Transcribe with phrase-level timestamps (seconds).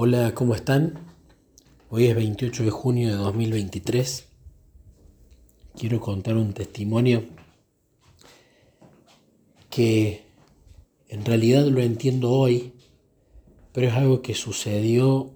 [0.00, 0.96] Hola, ¿cómo están?
[1.90, 4.28] Hoy es 28 de junio de 2023.
[5.76, 7.24] Quiero contar un testimonio
[9.68, 10.22] que
[11.08, 12.74] en realidad lo entiendo hoy,
[13.72, 15.34] pero es algo que sucedió,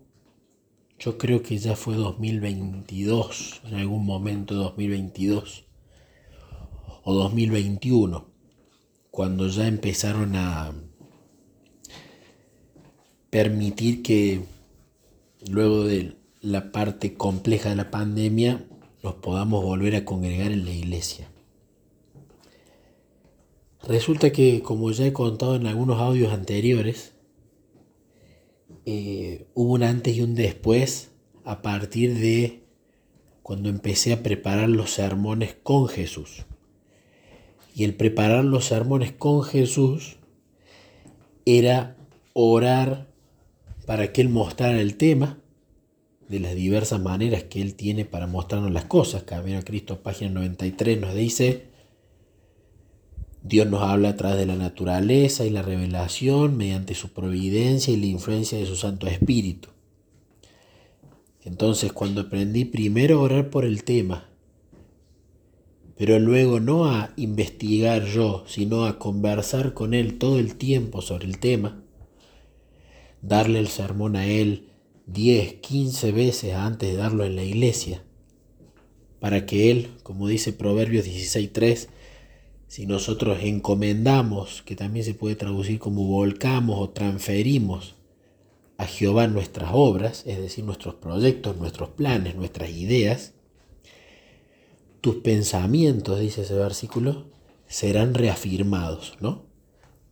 [0.96, 5.64] yo creo que ya fue 2022, en algún momento 2022
[7.02, 8.28] o 2021,
[9.10, 10.72] cuando ya empezaron a
[13.32, 14.44] permitir que
[15.48, 18.62] luego de la parte compleja de la pandemia
[19.02, 21.30] nos podamos volver a congregar en la iglesia.
[23.88, 27.14] Resulta que, como ya he contado en algunos audios anteriores,
[28.84, 31.10] eh, hubo un antes y un después
[31.44, 32.64] a partir de
[33.42, 36.44] cuando empecé a preparar los sermones con Jesús.
[37.74, 40.18] Y el preparar los sermones con Jesús
[41.46, 41.96] era
[42.34, 43.10] orar
[43.86, 45.38] para que Él mostrara el tema
[46.28, 49.24] de las diversas maneras que Él tiene para mostrarnos las cosas.
[49.24, 51.66] Camino a Cristo, página 93, nos dice,
[53.42, 57.96] Dios nos habla a través de la naturaleza y la revelación mediante su providencia y
[57.96, 59.68] la influencia de su Santo Espíritu.
[61.44, 64.28] Entonces, cuando aprendí primero a orar por el tema,
[65.96, 71.26] pero luego no a investigar yo, sino a conversar con Él todo el tiempo sobre
[71.26, 71.82] el tema,
[73.22, 74.68] darle el sermón a él
[75.06, 78.02] 10, 15 veces antes de darlo en la iglesia,
[79.20, 81.88] para que él, como dice Proverbios 16.3,
[82.66, 87.94] si nosotros encomendamos, que también se puede traducir como volcamos o transferimos
[88.78, 93.34] a Jehová nuestras obras, es decir, nuestros proyectos, nuestros planes, nuestras ideas,
[95.00, 97.26] tus pensamientos, dice ese versículo,
[97.66, 99.44] serán reafirmados, ¿no?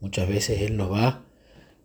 [0.00, 1.24] Muchas veces Él nos va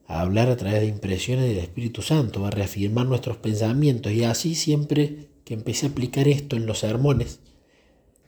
[0.07, 4.11] a hablar a través de impresiones del Espíritu Santo, a reafirmar nuestros pensamientos.
[4.11, 7.39] Y así siempre que empecé a aplicar esto en los sermones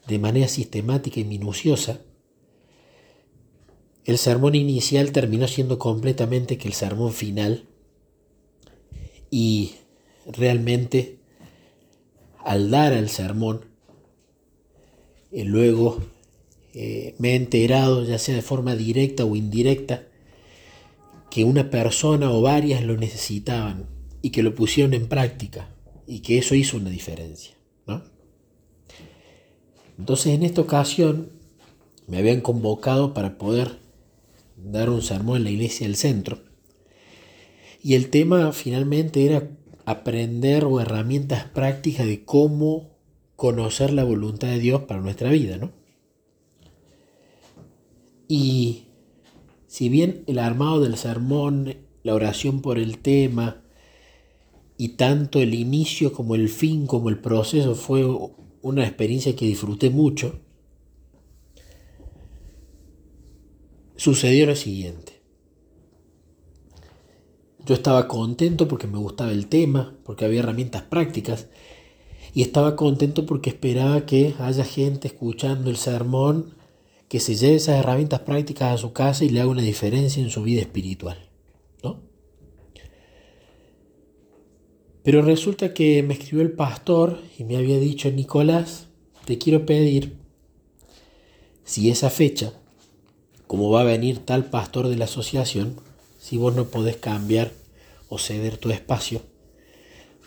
[0.08, 2.02] de manera sistemática y minuciosa,
[4.06, 7.66] el sermón inicial terminó siendo completamente que el sermón final.
[9.30, 9.74] Y
[10.26, 11.18] realmente
[12.40, 13.66] al dar al sermón,
[15.34, 16.02] eh, luego
[16.74, 20.08] eh, me he enterado, ya sea de forma directa o indirecta,
[21.38, 23.86] que una persona o varias lo necesitaban
[24.24, 25.70] y que lo pusieron en práctica
[26.08, 27.56] y que eso hizo una diferencia.
[30.00, 31.30] Entonces en esta ocasión
[32.08, 33.78] me habían convocado para poder
[34.56, 36.40] dar un sermón en la iglesia del centro
[37.84, 39.48] y el tema finalmente era
[39.86, 42.98] aprender o herramientas prácticas de cómo
[43.36, 45.72] conocer la voluntad de Dios para nuestra vida, ¿no?
[48.28, 48.87] Y
[49.68, 53.64] si bien el armado del sermón, la oración por el tema,
[54.78, 58.06] y tanto el inicio como el fin, como el proceso fue
[58.62, 60.40] una experiencia que disfruté mucho,
[63.98, 65.22] sucedió lo siguiente.
[67.66, 71.48] Yo estaba contento porque me gustaba el tema, porque había herramientas prácticas,
[72.34, 76.57] y estaba contento porque esperaba que haya gente escuchando el sermón
[77.08, 80.30] que se lleve esas herramientas prácticas a su casa y le haga una diferencia en
[80.30, 81.18] su vida espiritual.
[81.84, 82.02] ¿no?
[85.04, 88.88] Pero resulta que me escribió el pastor y me había dicho, Nicolás,
[89.26, 90.18] te quiero pedir
[91.64, 92.54] si esa fecha,
[93.46, 95.76] como va a venir tal pastor de la asociación,
[96.20, 97.52] si vos no podés cambiar
[98.10, 99.22] o ceder tu espacio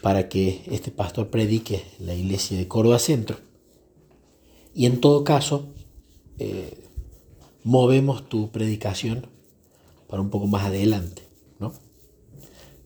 [0.01, 3.37] para que este pastor predique la iglesia de Córdoba Centro.
[4.75, 5.69] Y en todo caso,
[6.41, 6.75] eh,
[7.65, 9.27] movemos tu predicación
[10.09, 11.23] para un poco más adelante,
[11.59, 11.75] ¿no?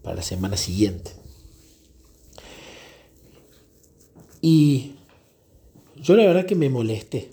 [0.03, 1.13] Para la semana siguiente.
[4.41, 4.97] Y
[5.97, 7.31] yo la verdad que me molesté,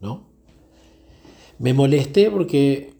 [0.00, 0.28] ¿no?
[1.58, 2.94] Me molesté porque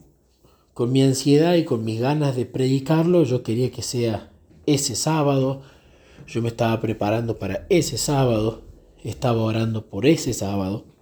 [0.75, 4.33] con mi ansiedad y con mis ganas de predicarlo, yo quería que sea
[4.67, 5.63] ese sábado,
[6.27, 8.63] yo me estaba preparando para ese sábado,
[9.05, 10.94] estaba orando por ese sábado,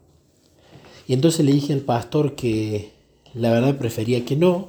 [1.07, 2.93] y entonces le dije al pastor que
[3.35, 4.69] la verdad prefería que no,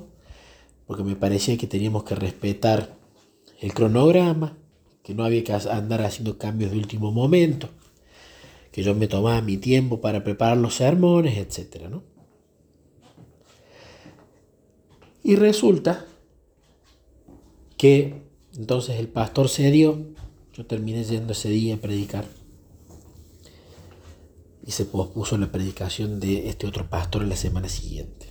[0.87, 2.95] porque me parecía que teníamos que respetar
[3.59, 4.57] el cronograma,
[5.03, 7.69] que no había que andar haciendo cambios de último momento,
[8.71, 11.87] que yo me tomaba mi tiempo para preparar los sermones, etc.
[11.89, 12.03] ¿no?
[15.23, 16.05] Y resulta
[17.77, 18.21] que
[18.55, 19.97] entonces el pastor cedió,
[20.53, 22.25] yo terminé yendo ese día a predicar
[24.65, 28.27] y se pospuso la predicación de este otro pastor la semana siguiente.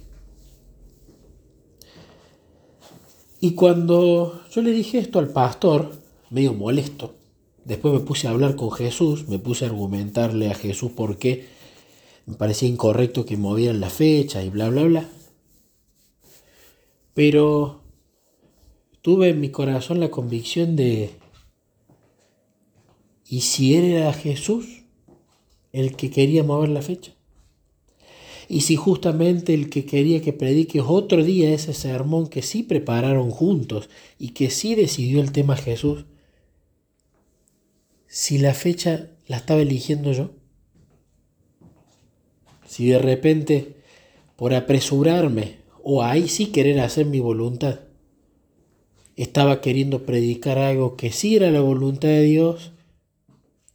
[3.41, 5.93] Y cuando yo le dije esto al pastor,
[6.31, 7.15] medio molesto.
[7.65, 11.49] Después me puse a hablar con Jesús, me puse a argumentarle a Jesús por qué
[12.27, 15.09] me parecía incorrecto que movieran la fecha y bla, bla, bla.
[17.15, 17.83] Pero
[19.03, 21.11] tuve en mi corazón la convicción de,
[23.27, 24.82] ¿y si era Jesús
[25.73, 27.13] el que quería mover la fecha?
[28.49, 33.31] Y si justamente el que quería que predique otro día ese sermón que sí prepararon
[33.31, 33.89] juntos
[34.19, 36.05] y que sí decidió el tema Jesús,
[38.07, 40.33] si la fecha la estaba eligiendo yo?
[42.67, 43.77] Si de repente,
[44.37, 47.81] por apresurarme, o ahí sí querer hacer mi voluntad,
[49.17, 52.72] estaba queriendo predicar algo que sí era la voluntad de Dios,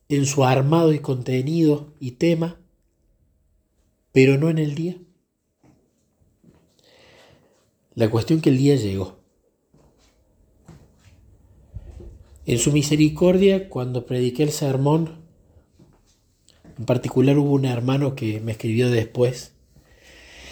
[0.09, 2.59] en su armado y contenido y tema,
[4.11, 4.97] pero no en el día.
[7.93, 9.17] La cuestión que el día llegó.
[12.45, 15.25] En su misericordia, cuando prediqué el sermón,
[16.77, 19.53] en particular hubo un hermano que me escribió después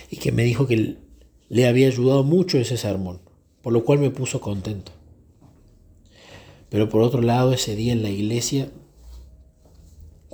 [0.10, 0.98] y que me dijo que
[1.48, 3.22] le había ayudado mucho ese sermón,
[3.62, 4.92] por lo cual me puso contento.
[6.70, 8.72] Pero por otro lado, ese día en la iglesia,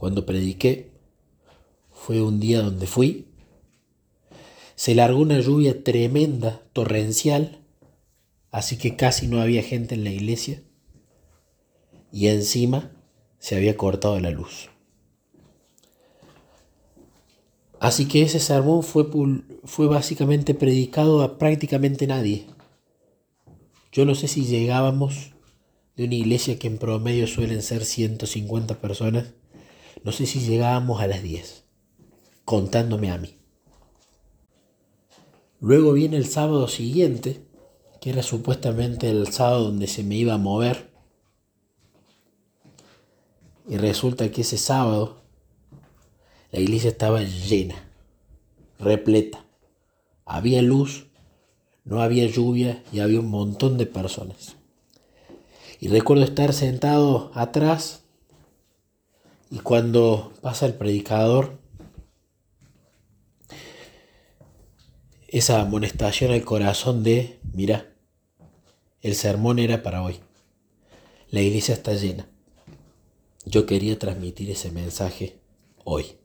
[0.02, 0.90] cuando prediqué,
[1.92, 3.28] fue un día donde fui,
[4.74, 7.60] se largó una lluvia tremenda, torrencial,
[8.50, 10.64] así que casi no había gente en la iglesia
[12.12, 12.92] y encima
[13.38, 14.72] se había cortado la luz.
[17.80, 19.08] Así que ese sermón fue,
[19.66, 22.48] fue básicamente predicado a prácticamente nadie.
[23.92, 25.34] Yo no sé si llegábamos
[25.96, 29.36] de una iglesia que en promedio suelen ser 150 personas,
[30.04, 31.64] no sé si llegábamos a las 10,
[32.46, 33.38] contándome a mí.
[35.60, 37.46] Luego viene el sábado siguiente,
[38.00, 40.92] que era supuestamente el sábado donde se me iba a mover
[43.72, 45.22] y resulta que ese sábado
[46.52, 47.90] la iglesia estaba llena,
[48.80, 49.46] repleta.
[50.26, 51.08] Había luz,
[51.86, 54.58] no había lluvia y había un montón de personas.
[55.80, 58.01] Y recuerdo estar sentado atrás
[59.52, 61.60] y cuando pasa el predicador,
[65.28, 67.94] esa amonestación al corazón de, mira,
[69.02, 70.22] el sermón era para hoy.
[71.30, 72.30] La iglesia está llena.
[73.44, 75.42] Yo quería transmitir ese mensaje
[75.84, 76.16] hoy.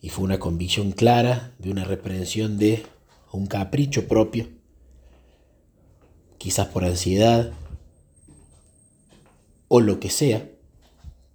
[0.00, 2.86] Y fue una convicción clara de una reprensión de
[3.30, 4.48] un capricho propio,
[6.38, 7.52] quizás por ansiedad
[9.68, 10.51] o lo que sea,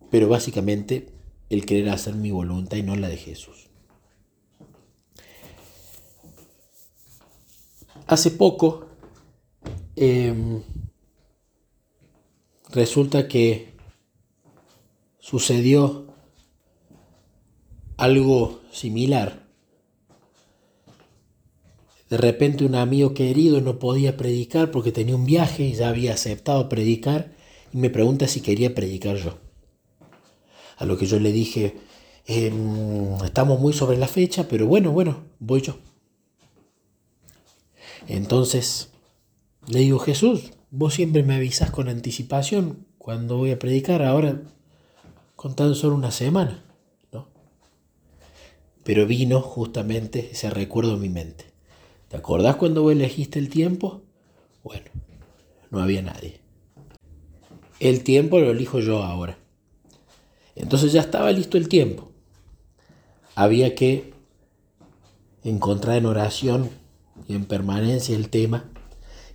[0.10, 1.08] pero básicamente
[1.50, 3.68] el querer hacer mi voluntad y no la de Jesús.
[8.06, 8.88] Hace poco
[9.96, 10.62] em,
[12.70, 13.74] resulta que
[15.20, 16.08] sucedió
[17.98, 19.46] algo similar.
[22.10, 26.14] De repente un amigo querido no podía predicar porque tenía un viaje y ya había
[26.14, 27.36] aceptado predicar
[27.74, 29.47] y me pregunta si quería predicar yo.
[30.78, 31.76] A lo que yo le dije,
[32.26, 35.78] em, estamos muy sobre la fecha, pero bueno, bueno, voy yo.
[38.08, 38.90] Entonces
[39.68, 44.42] le digo, Jesús, vos siempre me avisas con anticipación cuando voy a predicar, ahora
[45.36, 46.64] con tan solo una semana,
[47.12, 47.28] ¿no?
[48.84, 51.46] Pero vino justamente ese recuerdo en mi mente.
[52.08, 54.02] ¿Te acordás cuando vos elegiste el tiempo?
[54.64, 54.86] Bueno,
[55.70, 56.40] no había nadie.
[57.80, 59.38] El tiempo lo elijo yo ahora.
[60.58, 62.12] Entonces ya estaba listo el tiempo.
[63.36, 64.14] Había que
[65.44, 66.70] encontrar en oración
[67.28, 68.66] y en permanencia el tema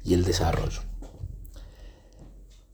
[0.05, 0.81] y el desarrollo.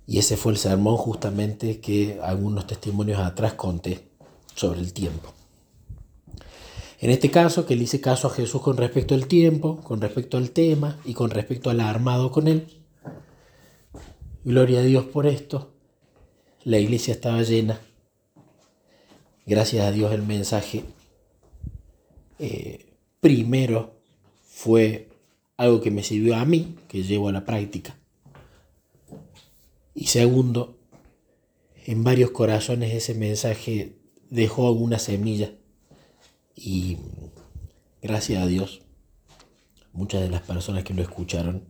[0.06, 4.08] Y ese fue el sermón justamente que algunos testimonios atrás conté
[4.54, 5.34] sobre el tiempo.
[7.00, 10.36] En este caso, que le hice caso a Jesús con respecto al tiempo, con respecto
[10.36, 12.66] al tema y con respecto al armado con él.
[14.44, 15.74] Gloria a Dios por esto.
[16.64, 17.78] La iglesia estaba llena.
[19.48, 20.84] Gracias a Dios el mensaje
[22.38, 22.84] eh,
[23.18, 23.98] primero
[24.46, 25.08] fue
[25.56, 27.96] algo que me sirvió a mí, que llevo a la práctica.
[29.94, 30.76] Y segundo,
[31.86, 33.96] en varios corazones ese mensaje
[34.28, 35.54] dejó alguna semilla
[36.54, 36.98] y
[38.02, 38.82] gracias a Dios
[39.94, 41.64] muchas de las personas que lo escucharon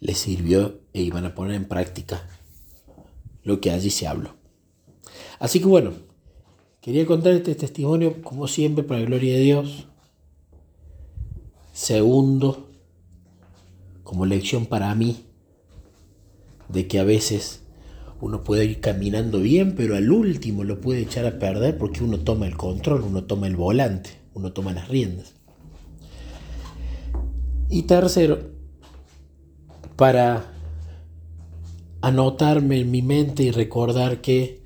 [0.00, 2.28] les sirvió e iban a poner en práctica
[3.44, 4.34] lo que allí se habló.
[5.38, 5.92] Así que bueno,
[6.84, 9.88] quería contar este testimonio como siempre para la gloria de Dios.
[11.72, 12.68] Segundo,
[14.02, 15.24] como lección para mí
[16.68, 17.62] de que a veces
[18.20, 22.20] uno puede ir caminando bien, pero al último lo puede echar a perder porque uno
[22.20, 25.32] toma el control, uno toma el volante, uno toma las riendas.
[27.70, 28.40] Y tercero,
[29.96, 30.52] para
[32.02, 34.62] anotarme en mi mente y recordar que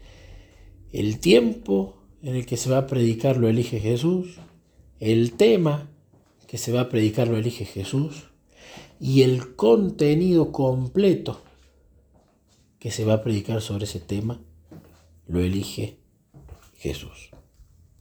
[0.91, 4.39] el tiempo en el que se va a predicar lo elige Jesús,
[5.01, 5.89] el tema
[6.47, 8.25] que se va a predicar lo elige Jesús
[9.01, 11.41] y el contenido completo
[12.79, 14.41] que se va a predicar sobre ese tema
[15.27, 15.99] lo elige
[16.79, 17.31] Jesús.